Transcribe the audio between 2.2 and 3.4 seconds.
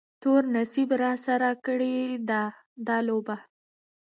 ده دا لوبه